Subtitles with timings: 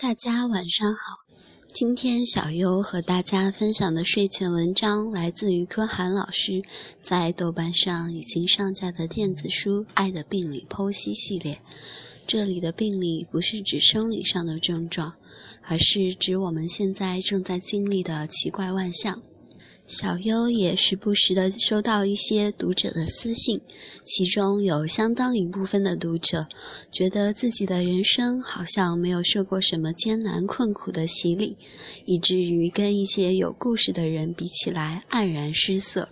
[0.00, 1.18] 大家晚上好，
[1.74, 6.62] 今天小优和大家分享的睡前文章来自于柯涵老师
[7.02, 11.60] 在豆瓣上已经上架的电子书《爱的病理剖析》系列。
[12.26, 15.12] 这里的病理不是指生理上的症状，
[15.64, 19.20] 而是指我们现在正在经历的奇怪万象。
[19.90, 23.60] 小优也时不时的收到一些读者的私信，
[24.04, 26.46] 其中有相当一部分的读者
[26.92, 31.56] 觉得自己的人生好像没有受过什么艰难困苦的洗礼，
[32.04, 36.08] 以至于跟一些有故事的人比起来黯然失色。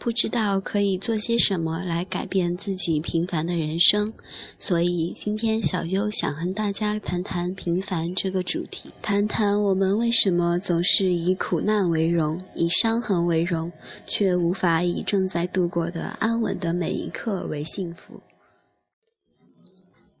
[0.00, 4.14] 不知道可以做些什么来改变自己平凡的人生，
[4.58, 13.70] 所以今天小优想和大家谈谈平凡这个主题，谈谈我们为什么总是以苦难为荣，以伤痕为荣，
[14.06, 18.22] 却无法以正在度过的安稳的每一刻为幸福。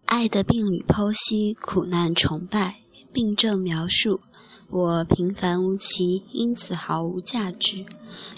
[0.04, 2.80] 爱的病理剖析，苦难崇拜，
[3.14, 4.20] 病症描述。
[4.70, 7.84] 我平凡无奇，因此毫无价值。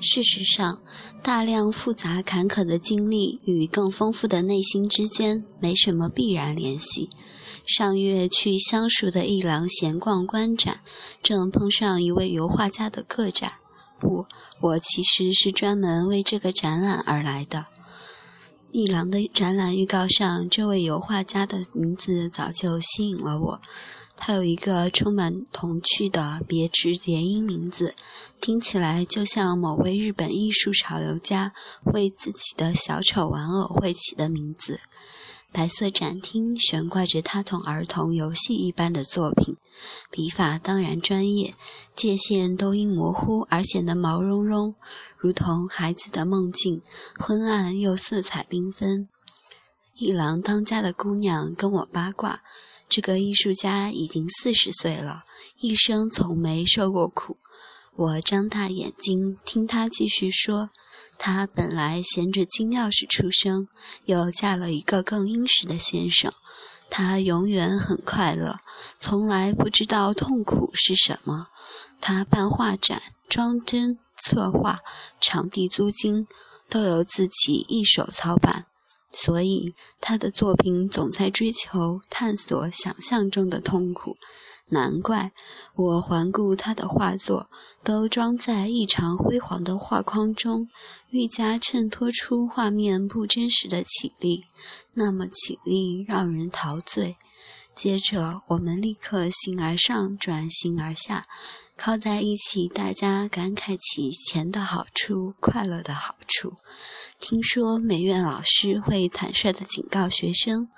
[0.00, 0.80] 事实上，
[1.22, 7.10] 大量复杂坎坷的经历与更丰富的内心之间没什么必然联系。
[7.66, 10.80] 上月去相熟的一廊闲逛观展，
[11.22, 13.52] 正碰上一位油画家的个展。
[13.98, 14.26] 不，
[14.60, 17.66] 我其实是专门为这个展览而来的。
[18.72, 23.60] 一廊的展览预告上，这位油画家的名字早就吸引了我。
[24.24, 27.96] 他有一个充满童趣的别致叠音名字，
[28.40, 31.52] 听起来就像某位日本艺术潮流家
[31.86, 34.78] 为自己的小丑玩偶会起的名字。
[35.50, 39.56] 白色展厅悬挂着他同儿童游戏一般的作品，
[40.12, 41.56] 笔法当然专业，
[41.96, 44.76] 界限都因模糊而显得毛茸茸，
[45.18, 46.80] 如同孩子的梦境，
[47.18, 49.08] 昏暗又色彩缤纷。
[49.96, 52.44] 一郎当家的姑娘跟我八卦。
[52.94, 55.24] 这个艺术家已经四十岁了，
[55.56, 57.38] 一生从没受过苦。
[57.96, 60.68] 我张大眼睛听他继续说
[61.16, 63.66] ：“他本来衔着金钥匙出生，
[64.04, 66.34] 又嫁了一个更殷实的先生。
[66.90, 68.58] 他永远很快乐，
[69.00, 71.48] 从来不知道痛苦是什么。
[71.98, 74.80] 他办画展、装帧、策划、
[75.18, 76.26] 场地租金，
[76.68, 78.66] 都由自己一手操办。”
[79.12, 84.16] 所以，他的作品总在追求、探索想象中的痛苦。
[84.68, 85.32] 难怪
[85.74, 87.50] 我环顾他的画作，
[87.84, 90.68] 都装在异常辉煌的画框中，
[91.10, 94.44] 愈加衬托出画面不真实的绮丽。
[94.94, 97.16] 那么绮丽，让人陶醉。
[97.74, 101.26] 接着，我们立刻形而上转行而下。
[101.84, 106.54] 靠在一起，大家感慨起钱的好处、快乐的好处。
[107.18, 110.68] 听说美院老师会坦率地警告学生：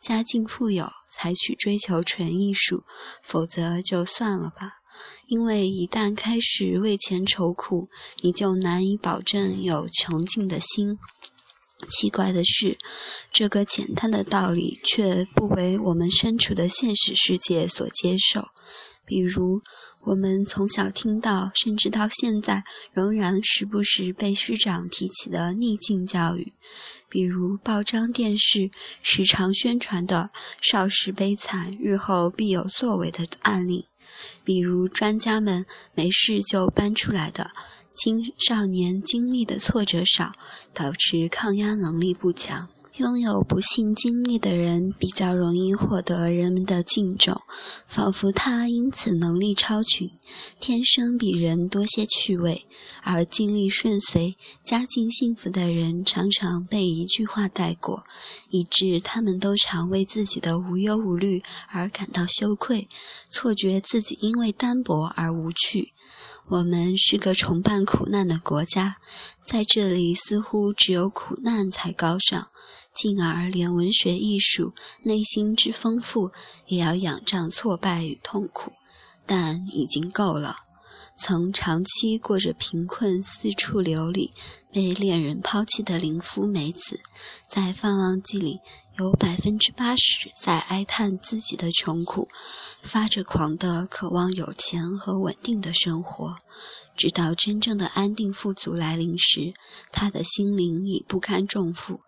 [0.00, 2.84] 家境富有才去追求纯艺术，
[3.24, 4.74] 否则就算了吧。
[5.26, 7.88] 因为一旦开始为钱愁苦，
[8.20, 10.96] 你就难以保证有穷尽的心。
[11.88, 12.78] 奇怪的是，
[13.32, 18.50] 这个简单的道理却不为我们身处的现实世界所接受。
[19.04, 19.60] 比如，
[20.04, 26.52] 我们从小听到，甚至到现在仍然时不时被师长提起的逆境教育；
[27.08, 28.70] 比如报章、电视
[29.02, 30.30] 时常宣传的
[30.62, 33.86] “少时悲惨，日后必有作为”的案例；
[34.44, 37.50] 比如专家们没事就搬出来的
[37.92, 40.32] 青少年经历的挫折少，
[40.72, 42.68] 导致抗压能力不强。
[42.98, 47.40] 拥有不幸经历的人比较容易获得人们的敬重，
[47.86, 50.10] 仿佛他因此能力超群，
[50.60, 52.66] 天生比人多些趣味；
[53.02, 58.04] 而经历顺遂、家境幸福的人常常被一句话带过，
[58.50, 62.88] 以致他们都常为自己的无忧无虑而感到羞愧，
[63.30, 65.92] 错觉自己因为单薄而无趣。
[66.48, 68.96] 我们是个崇拜苦难的国家，
[69.44, 72.48] 在这里似乎只有苦难才高尚。
[72.94, 76.30] 进而，连文学艺术内心之丰富，
[76.66, 78.72] 也要仰仗挫败与痛苦。
[79.24, 80.56] 但已经够了。
[81.24, 84.32] 曾长期过着贫困、四处流离、
[84.72, 86.98] 被恋人抛弃的林夫美子，
[87.46, 88.58] 在《放浪记》里
[88.98, 92.28] 有百分之八十在哀叹自己的穷苦，
[92.82, 96.34] 发着狂的渴望有钱和稳定的生活。
[96.96, 99.54] 直到真正的安定富足来临时，
[99.92, 102.00] 他的心灵已不堪重负。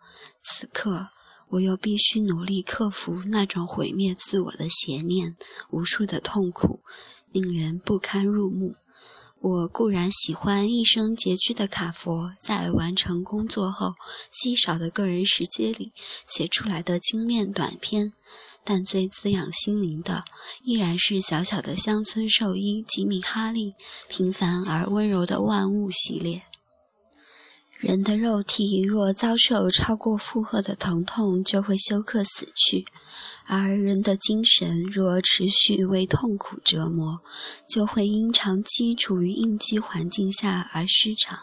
[0.43, 1.11] 此刻，
[1.51, 5.37] 我又必须努力克服那种毁灭自我的邪念，
[5.71, 6.81] 无数的痛苦，
[7.31, 8.75] 令人不堪入目。
[9.47, 13.93] 我固然喜欢一生拮据的卡佛在完成工作后
[14.31, 15.93] 稀少的个人时间里
[16.27, 18.15] 写出来的精炼短篇，
[18.65, 20.25] 但最滋养心灵的，
[20.63, 23.75] 依然是小小的乡村兽医吉米·哈利
[24.09, 26.45] 平凡而温柔的万物系列。
[27.85, 32.83] 人的肉体若遭受超过负荷的疼痛，就会休克死去；
[33.45, 37.21] 而人的精神若持续为痛苦折磨，
[37.69, 41.39] 就会因长期处于应激环境下而失常。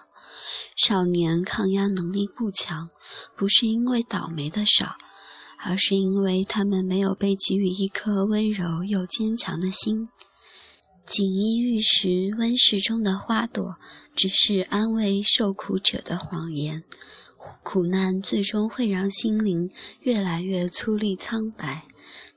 [0.76, 2.90] 少年抗压能力不强，
[3.38, 4.96] 不是因为倒霉的少，
[5.60, 10.10] 而是因为他们没有被给予一颗温柔又坚强的心。
[11.12, 13.76] 锦衣玉食，温室中的花朵，
[14.16, 16.86] 只是安慰受苦者的谎言。
[17.64, 19.70] 苦难最终会让心灵
[20.00, 21.86] 越来越粗粝苍白。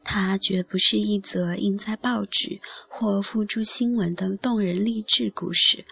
[0.03, 5.85] 它绝不是一则印在报纸或付诸新闻的动人励志故事，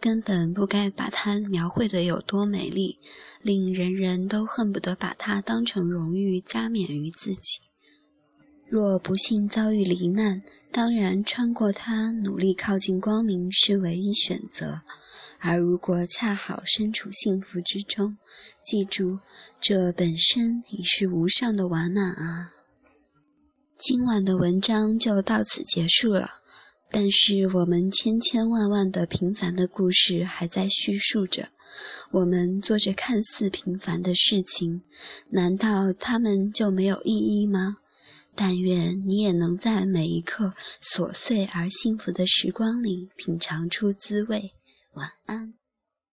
[0.00, 2.98] 根本不该把它描绘得有多美丽，
[3.40, 7.60] 令人人都恨不得把它当成荣誉加冕于自己。
[8.68, 10.42] 若不幸遭遇罹难，
[10.72, 14.80] 当然穿过它，努力靠近光明是唯一选择；
[15.38, 18.18] 而如果恰好身处幸福之中，
[18.64, 19.20] 记住，
[19.60, 22.52] 这本身已是无上的完满啊！
[23.78, 26.40] 今晚的文章就到此结束了，
[26.90, 31.50] 但是我们千千万万的平凡的故事还在叙述着，
[32.10, 34.82] 我们做着看似平凡的事情，
[35.30, 37.76] 难道它们就没有意义吗？
[38.36, 40.52] 但愿你也能在每一刻
[40.82, 44.52] 琐碎而幸福的时光里品尝出滋味。
[44.92, 45.65] 晚安。